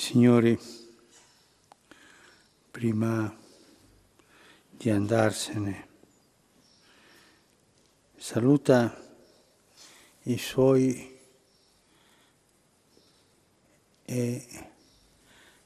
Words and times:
Signori, 0.00 0.58
prima 2.70 3.36
di 4.70 4.88
andarsene, 4.88 5.88
saluta 8.16 8.98
i 10.22 10.38
suoi 10.38 11.18
e 14.06 14.46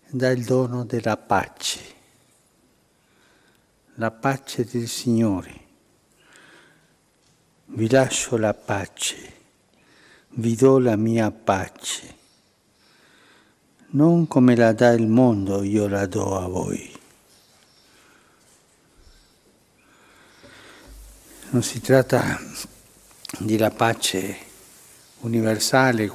dà 0.09 0.31
il 0.31 0.45
dono 0.45 0.85
della 0.85 1.17
pace, 1.17 1.95
la 3.95 4.11
pace 4.11 4.65
del 4.65 4.89
Signore. 4.89 5.61
Vi 7.67 7.89
lascio 7.89 8.37
la 8.37 8.53
pace, 8.53 9.33
vi 10.31 10.57
do 10.57 10.81
la 10.81 10.97
mia 10.97 11.31
pace. 11.31 12.23
Non 13.95 14.27
come 14.27 14.57
la 14.57 14.73
dà 14.73 14.91
il 14.91 15.07
mondo, 15.07 15.63
io 15.63 15.87
la 15.87 16.07
do 16.07 16.37
a 16.37 16.49
voi. 16.49 16.93
Non 21.51 21.63
si 21.63 21.81
tratta 21.81 22.41
di 23.39 23.57
la 23.57 23.71
pace 23.71 24.37
universale, 25.21 26.11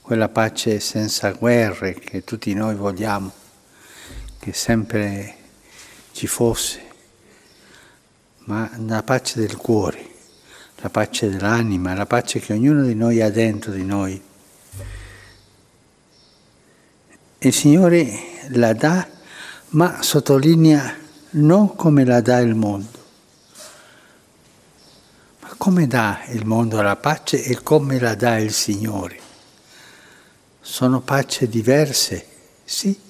quella 0.00 0.30
pace 0.30 0.80
senza 0.80 1.32
guerre 1.32 1.92
che 1.92 2.24
tutti 2.24 2.54
noi 2.54 2.74
vogliamo, 2.76 3.30
che 4.38 4.54
sempre 4.54 5.34
ci 6.12 6.26
fosse, 6.26 6.80
ma 8.44 8.70
la 8.86 9.02
pace 9.02 9.38
del 9.38 9.58
cuore, 9.58 10.02
la 10.76 10.88
pace 10.88 11.28
dell'anima, 11.28 11.92
la 11.92 12.06
pace 12.06 12.40
che 12.40 12.54
ognuno 12.54 12.84
di 12.84 12.94
noi 12.94 13.20
ha 13.20 13.30
dentro 13.30 13.70
di 13.70 13.84
noi. 13.84 14.28
Il 17.42 17.54
Signore 17.54 18.48
la 18.48 18.74
dà, 18.74 19.08
ma 19.68 20.02
sottolinea 20.02 20.94
non 21.30 21.74
come 21.74 22.04
la 22.04 22.20
dà 22.20 22.36
il 22.40 22.54
mondo. 22.54 22.98
Ma 25.40 25.54
come 25.56 25.86
dà 25.86 26.20
il 26.32 26.44
mondo 26.44 26.82
la 26.82 26.96
pace 26.96 27.42
e 27.42 27.62
come 27.62 27.98
la 27.98 28.14
dà 28.14 28.36
il 28.36 28.52
Signore? 28.52 29.18
Sono 30.60 31.00
pace 31.00 31.48
diverse, 31.48 32.26
sì. 32.62 33.00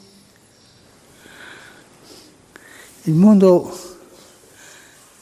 Il 3.02 3.14
mondo 3.14 3.96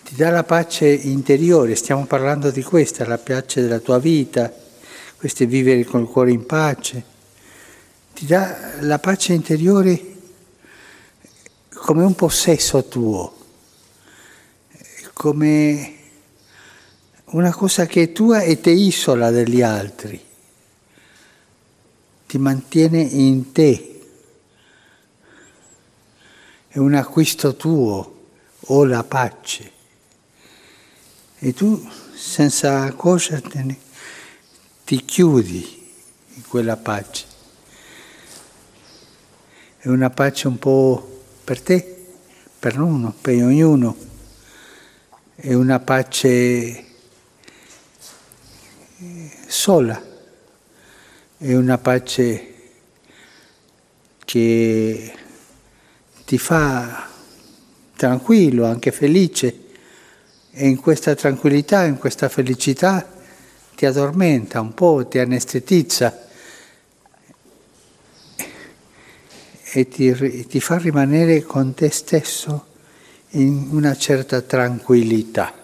ti 0.04 0.16
dà 0.16 0.28
la 0.28 0.44
pace 0.44 0.86
interiore, 0.86 1.76
stiamo 1.76 2.04
parlando 2.04 2.50
di 2.50 2.62
questa, 2.62 3.06
la 3.06 3.16
pace 3.16 3.62
della 3.62 3.78
tua 3.78 3.98
vita, 3.98 4.52
questo 5.16 5.44
è 5.44 5.46
vivere 5.46 5.82
con 5.84 6.02
il 6.02 6.08
cuore 6.08 6.30
in 6.30 6.44
pace 6.44 7.16
ti 8.18 8.26
dà 8.26 8.80
la 8.80 8.98
pace 8.98 9.32
interiore 9.32 10.16
come 11.72 12.02
un 12.02 12.16
possesso 12.16 12.84
tuo, 12.86 13.36
come 15.12 15.94
una 17.26 17.54
cosa 17.54 17.86
che 17.86 18.02
è 18.02 18.12
tua 18.12 18.40
e 18.40 18.58
ti 18.58 18.70
isola 18.70 19.30
dagli 19.30 19.62
altri, 19.62 20.20
ti 22.26 22.38
mantiene 22.38 23.02
in 23.02 23.52
te, 23.52 24.00
è 26.66 26.78
un 26.78 26.94
acquisto 26.94 27.54
tuo, 27.54 28.30
o 28.58 28.84
la 28.84 29.04
pace. 29.04 29.72
E 31.38 31.54
tu, 31.54 31.88
senza 32.16 32.82
accorgertene, 32.82 33.78
ti 34.84 35.04
chiudi 35.04 35.92
in 36.34 36.42
quella 36.48 36.76
pace 36.76 37.27
è 39.80 39.86
una 39.86 40.10
pace 40.10 40.48
un 40.48 40.58
po' 40.58 41.22
per 41.44 41.60
te, 41.60 42.06
per 42.58 42.80
uno, 42.80 43.14
per 43.20 43.34
ognuno, 43.36 43.96
è 45.36 45.52
una 45.54 45.78
pace 45.78 46.84
sola, 49.46 50.02
è 51.38 51.54
una 51.54 51.78
pace 51.78 52.54
che 54.24 55.12
ti 56.24 56.38
fa 56.38 57.08
tranquillo, 57.94 58.66
anche 58.66 58.90
felice, 58.90 59.66
e 60.50 60.66
in 60.66 60.80
questa 60.80 61.14
tranquillità, 61.14 61.84
in 61.84 61.98
questa 61.98 62.28
felicità 62.28 63.08
ti 63.76 63.86
addormenta 63.86 64.60
un 64.60 64.74
po', 64.74 65.06
ti 65.06 65.20
anestetizza 65.20 66.26
e 69.70 69.88
ti, 69.88 70.46
ti 70.46 70.60
fa 70.60 70.78
rimanere 70.78 71.42
con 71.42 71.74
te 71.74 71.90
stesso 71.90 72.66
in 73.30 73.68
una 73.72 73.96
certa 73.96 74.40
tranquillità. 74.40 75.54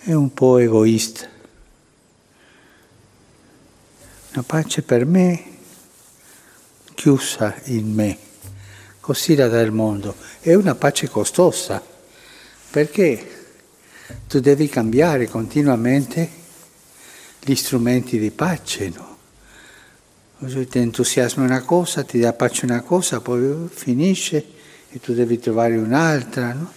È 0.00 0.12
un 0.12 0.32
po' 0.32 0.58
egoista. 0.58 1.28
Una 4.32 4.42
pace 4.42 4.82
per 4.82 5.06
me 5.06 5.52
chiusa 6.94 7.54
in 7.64 7.92
me, 7.92 8.18
così 9.00 9.34
la 9.34 9.48
dà 9.48 9.60
il 9.60 9.72
mondo. 9.72 10.16
È 10.40 10.54
una 10.54 10.74
pace 10.74 11.08
costosa, 11.08 11.82
perché 12.70 13.46
tu 14.26 14.40
devi 14.40 14.68
cambiare 14.68 15.28
continuamente 15.28 16.42
gli 17.44 17.54
strumenti 17.54 18.18
di 18.18 18.30
pace, 18.30 18.88
no? 18.88 19.12
Ti 20.38 20.78
entusiasma 20.78 21.44
una 21.44 21.62
cosa, 21.62 22.02
ti 22.04 22.18
dà 22.18 22.32
pace 22.32 22.64
una 22.64 22.80
cosa, 22.80 23.20
poi 23.20 23.68
finisce 23.68 24.44
e 24.88 24.98
tu 25.00 25.12
devi 25.12 25.38
trovare 25.38 25.76
un'altra, 25.76 26.52
no? 26.52 26.72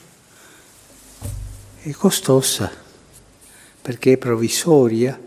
È 1.81 1.91
costosa 1.91 2.69
perché 3.81 4.13
è 4.13 4.17
provvisoria 4.17 5.17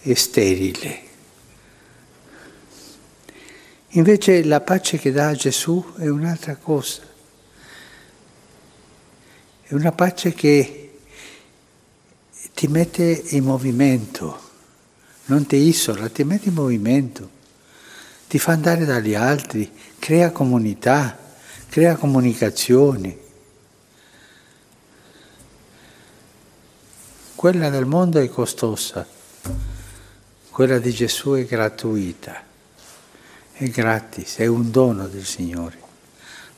e 0.00 0.14
sterile. 0.14 1.00
Invece 3.90 4.42
la 4.44 4.62
pace 4.62 4.96
che 4.96 5.12
dà 5.12 5.34
Gesù 5.34 5.92
è 5.98 6.08
un'altra 6.08 6.56
cosa. 6.56 7.02
È 9.62 9.74
una 9.74 9.92
pace 9.92 10.32
che 10.32 10.81
ti 12.62 12.68
mette 12.68 13.24
in 13.30 13.42
movimento, 13.42 14.40
non 15.24 15.46
ti 15.46 15.56
isola, 15.56 16.08
ti 16.08 16.22
mette 16.22 16.50
in 16.50 16.54
movimento, 16.54 17.28
ti 18.28 18.38
fa 18.38 18.52
andare 18.52 18.84
dagli 18.84 19.16
altri, 19.16 19.68
crea 19.98 20.30
comunità, 20.30 21.18
crea 21.68 21.96
comunicazioni. 21.96 23.18
Quella 27.34 27.68
del 27.68 27.84
mondo 27.84 28.20
è 28.20 28.28
costosa, 28.28 29.04
quella 30.48 30.78
di 30.78 30.92
Gesù 30.92 31.32
è 31.32 31.44
gratuita, 31.44 32.44
è 33.54 33.68
gratis, 33.70 34.36
è 34.36 34.46
un 34.46 34.70
dono 34.70 35.08
del 35.08 35.24
Signore, 35.24 35.80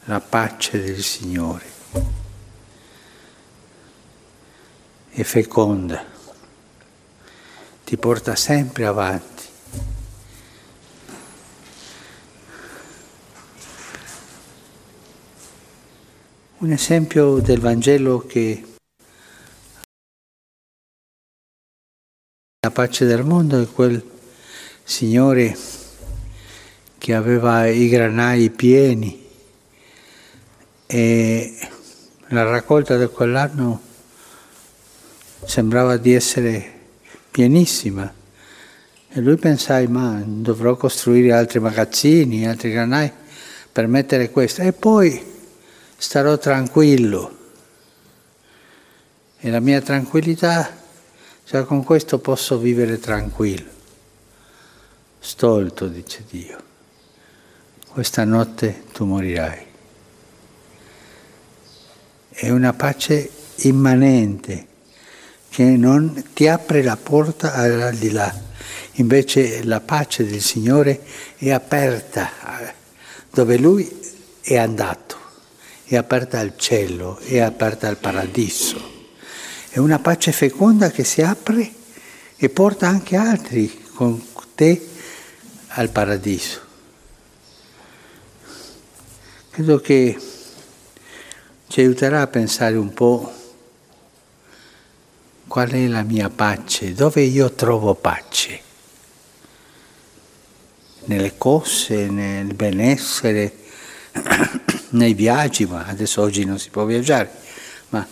la 0.05 0.21
pace 0.21 0.83
del 0.83 1.03
Signore. 1.03 1.84
E 5.17 5.23
feconda, 5.23 6.05
ti 7.85 7.97
porta 7.97 8.35
sempre 8.35 8.85
avanti. 8.85 9.43
Un 16.59 16.73
esempio 16.73 17.39
del 17.39 17.61
Vangelo 17.61 18.27
che 18.27 18.65
la 22.61 22.71
pace 22.71 23.05
del 23.05 23.23
mondo 23.23 23.62
è 23.62 23.71
quel 23.71 24.03
Signore 24.83 25.56
che 26.99 27.15
aveva 27.15 27.67
i 27.67 27.88
granai 27.88 28.50
pieni 28.50 29.23
e 30.87 31.69
la 32.29 32.43
raccolta 32.44 32.97
di 32.97 33.06
quell'anno 33.06 33.93
sembrava 35.46 35.96
di 35.96 36.14
essere 36.14 36.73
pienissima. 37.31 38.12
E 39.08 39.20
lui 39.20 39.37
pensai, 39.37 39.87
ma 39.87 40.23
dovrò 40.25 40.76
costruire 40.76 41.32
altri 41.32 41.61
magazzini, 41.61 42.46
altri 42.46 42.73
granai 42.73 43.11
per 43.70 43.87
mettere 43.87 44.31
questo. 44.31 44.62
E 44.62 44.73
poi 44.73 45.23
starò 45.96 46.37
tranquillo. 46.38 47.38
E 49.38 49.50
la 49.50 49.61
mia 49.61 49.81
tranquillità, 49.81 50.69
cioè 51.44 51.64
con 51.64 51.85
questo 51.85 52.19
posso 52.19 52.58
vivere 52.58 52.99
tranquillo. 52.99 53.70
Stolto, 55.19 55.87
dice 55.87 56.25
Dio. 56.29 56.58
Questa 57.88 58.25
notte 58.25 58.85
tu 58.93 59.05
morirai. 59.05 59.67
È 62.31 62.50
una 62.50 62.73
pace 62.73 63.31
immanente 63.58 64.73
che 65.55 65.77
non 65.77 66.31
ti 66.35 66.49
apre 66.49 66.83
la 66.83 66.97
porta 66.97 67.55
al 67.55 67.95
di 67.95 68.11
là. 68.11 68.35
Invece 68.95 69.62
la 69.62 69.79
pace 69.79 70.27
del 70.27 70.41
Signore 70.41 71.05
è 71.37 71.53
aperta 71.53 72.29
dove 73.31 73.56
Lui 73.56 73.89
è 74.41 74.56
andato, 74.56 75.17
è 75.85 75.95
aperta 75.95 76.41
al 76.41 76.55
cielo, 76.56 77.19
è 77.19 77.39
aperta 77.39 77.87
al 77.87 77.99
paradiso. 77.99 78.83
È 79.69 79.79
una 79.79 80.01
pace 80.01 80.33
feconda 80.33 80.91
che 80.91 81.05
si 81.05 81.23
apre 81.23 81.73
e 82.35 82.49
porta 82.49 82.89
anche 82.89 83.15
altri 83.15 83.85
con 83.95 84.21
te 84.57 84.89
al 85.69 85.91
paradiso. 85.91 86.61
Credo 89.50 89.79
che 89.79 90.19
ci 91.69 91.81
aiuterà 91.81 92.23
a 92.23 92.27
pensare 92.27 92.75
un 92.77 92.93
po' 92.93 93.43
qual 95.55 95.71
è 95.71 95.87
la 95.87 96.03
mia 96.03 96.31
pace, 96.31 96.95
dove 96.95 97.23
io 97.23 97.53
trovo 97.53 97.95
pace. 97.95 98.61
Nelle 101.05 101.39
cose, 101.39 102.09
nel 102.09 102.53
benessere, 102.55 103.55
nei 104.91 105.15
viaggi, 105.15 105.65
ma 105.65 105.85
adesso 105.85 106.23
oggi 106.23 106.45
non 106.45 106.59
si 106.59 106.71
può 106.71 106.85
viaggiare, 106.85 107.31
ma 107.91 108.05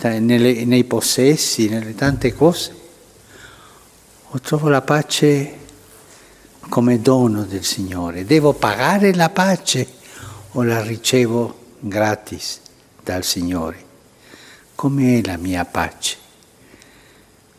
nelle, 0.00 0.64
nei 0.64 0.82
possessi, 0.82 1.68
nelle 1.68 1.94
tante 1.94 2.34
cose. 2.34 2.74
O 4.30 4.40
trovo 4.40 4.68
la 4.68 4.82
pace 4.82 5.58
come 6.68 7.00
dono 7.00 7.44
del 7.44 7.64
Signore. 7.64 8.24
Devo 8.24 8.52
pagare 8.52 9.14
la 9.14 9.28
pace 9.28 9.86
o 10.50 10.64
la 10.64 10.82
ricevo 10.82 11.76
gratis 11.78 12.60
dal 13.00 13.22
Signore? 13.22 13.84
Com'è 14.74 15.20
la 15.22 15.36
mia 15.36 15.64
pace? 15.64 16.20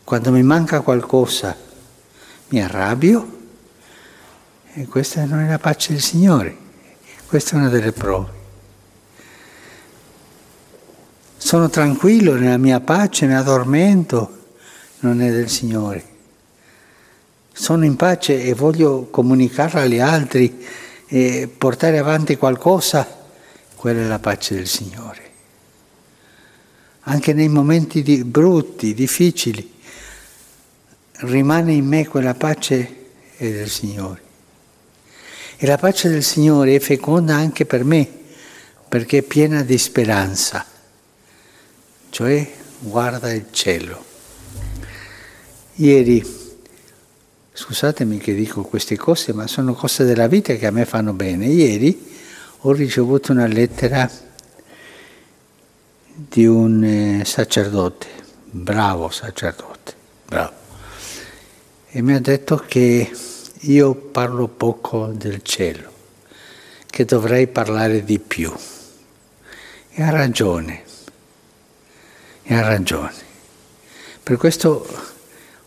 Quando 0.04 0.30
mi 0.30 0.42
manca 0.42 0.80
qualcosa 0.80 1.56
mi 2.48 2.62
arrabbio 2.62 3.40
e 4.74 4.86
questa 4.86 5.24
non 5.24 5.40
è 5.40 5.48
la 5.48 5.58
pace 5.58 5.92
del 5.92 6.02
Signore. 6.02 6.56
Questa 7.26 7.56
è 7.56 7.58
una 7.58 7.68
delle 7.68 7.92
prove. 7.92 8.40
Sono 11.36 11.68
tranquillo 11.70 12.34
nella 12.34 12.56
mia 12.56 12.80
pace, 12.80 13.26
mi 13.26 13.34
addormento, 13.34 14.40
non 15.00 15.20
è 15.20 15.30
del 15.30 15.48
Signore. 15.48 16.04
Sono 17.52 17.84
in 17.84 17.96
pace 17.96 18.42
e 18.42 18.54
voglio 18.54 19.08
comunicarla 19.10 19.82
agli 19.82 19.98
altri 19.98 20.64
e 21.06 21.50
portare 21.56 21.98
avanti 21.98 22.36
qualcosa, 22.36 23.06
quella 23.74 24.00
è 24.00 24.06
la 24.06 24.18
pace 24.18 24.54
del 24.54 24.66
Signore. 24.66 25.30
Anche 27.02 27.32
nei 27.32 27.48
momenti 27.48 28.02
di, 28.02 28.24
brutti, 28.24 28.94
difficili, 28.94 29.71
rimane 31.22 31.72
in 31.72 31.86
me 31.86 32.06
quella 32.06 32.34
pace 32.34 32.96
è 33.36 33.50
del 33.50 33.68
Signore. 33.68 34.20
E 35.56 35.66
la 35.66 35.78
pace 35.78 36.08
del 36.08 36.22
Signore 36.22 36.76
è 36.76 36.80
feconda 36.80 37.34
anche 37.34 37.66
per 37.66 37.84
me, 37.84 38.08
perché 38.88 39.18
è 39.18 39.22
piena 39.22 39.62
di 39.62 39.78
speranza 39.78 40.66
cioè 42.12 42.46
guarda 42.78 43.32
il 43.32 43.46
cielo. 43.52 44.04
Ieri, 45.76 46.22
scusatemi 47.54 48.18
che 48.18 48.34
dico 48.34 48.64
queste 48.64 48.98
cose, 48.98 49.32
ma 49.32 49.46
sono 49.46 49.72
cose 49.72 50.04
della 50.04 50.26
vita 50.26 50.54
che 50.56 50.66
a 50.66 50.70
me 50.70 50.84
fanno 50.84 51.14
bene. 51.14 51.46
Ieri 51.46 52.10
ho 52.60 52.72
ricevuto 52.72 53.32
una 53.32 53.46
lettera 53.46 54.10
di 56.14 56.44
un 56.44 56.84
eh, 56.84 57.24
sacerdote, 57.24 58.08
bravo 58.50 59.08
sacerdote, 59.08 59.94
bravo, 60.26 60.52
e 61.94 62.00
mi 62.00 62.14
ha 62.14 62.20
detto 62.20 62.56
che 62.56 63.14
io 63.60 63.94
parlo 63.94 64.48
poco 64.48 65.08
del 65.08 65.42
cielo, 65.42 65.90
che 66.86 67.04
dovrei 67.04 67.46
parlare 67.48 68.02
di 68.02 68.18
più. 68.18 68.50
E 69.90 70.02
ha 70.02 70.08
ragione 70.08 70.84
e 72.44 72.54
ha 72.54 72.62
ragione. 72.62 73.12
Per 74.22 74.38
questo 74.38 74.86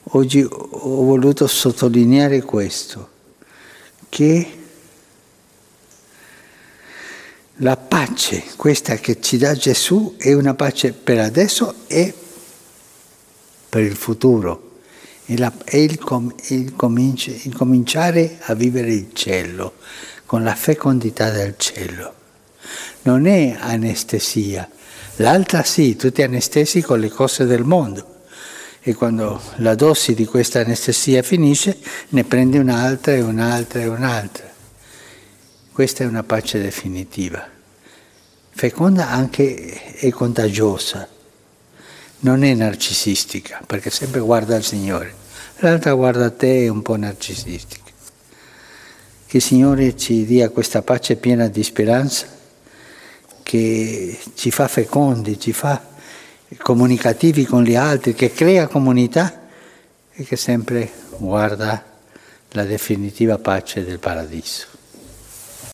oggi 0.02 0.42
ho 0.42 1.04
voluto 1.04 1.46
sottolineare 1.46 2.42
questo, 2.42 3.10
che 4.10 4.60
la 7.58 7.78
pace, 7.78 8.46
questa 8.56 8.96
che 8.96 9.22
ci 9.22 9.38
dà 9.38 9.54
Gesù, 9.54 10.16
è 10.18 10.34
una 10.34 10.56
pace 10.56 10.92
per 10.92 11.20
adesso 11.20 11.84
e 11.86 12.12
per 13.70 13.84
il 13.84 13.96
futuro. 13.96 14.65
È, 15.26 15.36
la, 15.38 15.52
è 15.64 15.78
il, 15.78 15.98
com, 15.98 16.34
il, 16.50 16.76
cominci, 16.76 17.42
il 17.46 17.56
cominciare 17.56 18.38
a 18.42 18.54
vivere 18.54 18.94
il 18.94 19.10
cielo, 19.14 19.76
con 20.26 20.44
la 20.44 20.56
fecondità 20.56 21.30
del 21.32 21.56
cielo. 21.58 22.14
Non 23.04 23.26
è 23.28 23.56
anestesia, 23.60 24.70
L'altra 25.20 25.64
sì, 25.64 25.96
tutti 25.96 26.24
anestesi 26.24 26.82
con 26.82 27.00
le 27.00 27.08
cose 27.08 27.46
del 27.46 27.64
mondo. 27.64 28.24
E 28.82 28.94
quando 28.94 29.42
la 29.58 29.74
dose 29.74 30.14
di 30.14 30.26
questa 30.26 30.60
anestesia 30.60 31.24
finisce, 31.24 31.78
ne 32.10 32.26
prendi 32.26 32.58
un'altra 32.58 33.14
e 33.14 33.22
un'altra 33.22 33.80
e 33.80 33.88
un'altra. 33.88 34.52
Questa 35.72 36.04
è 36.04 36.08
una 36.08 36.24
pace 36.24 36.62
definitiva. 36.62 37.48
Feconda 38.50 39.10
anche 39.10 39.96
è 39.96 40.10
contagiosa, 40.10 41.08
non 42.20 42.44
è 42.44 42.54
narcisistica, 42.54 43.62
perché 43.66 43.90
sempre 43.90 44.20
guarda 44.20 44.56
al 44.56 44.64
Signore. 44.64 45.14
L'altra 45.60 45.94
guarda 45.94 46.26
a 46.26 46.32
te 46.32 46.66
è 46.66 46.68
un 46.68 46.82
po' 46.82 46.96
narcisistica. 46.96 47.92
Che 49.26 49.38
il 49.38 49.44
Signore 49.44 49.96
ci 49.96 50.26
dia 50.26 50.50
questa 50.50 50.82
pace 50.82 51.16
piena 51.16 51.48
di 51.48 51.64
speranza 51.64 52.28
che 53.44 54.18
ci 54.34 54.50
fa 54.50 54.68
fecondi, 54.68 55.40
ci 55.40 55.54
fa 55.54 55.94
comunicativi 56.58 57.46
con 57.46 57.64
gli 57.64 57.76
altri, 57.76 58.14
che 58.14 58.32
crea 58.32 58.68
comunità 58.68 59.48
e 60.12 60.24
che 60.24 60.36
sempre 60.36 60.92
guarda 61.18 61.84
la 62.50 62.64
definitiva 62.64 63.38
pace 63.38 63.84
del 63.84 64.00
paradiso. 64.00 64.75